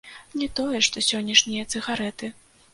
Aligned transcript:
Не 0.43 0.47
тое 0.59 0.79
што 0.87 1.05
сённяшнія 1.09 1.69
цыгарэты. 1.73 2.35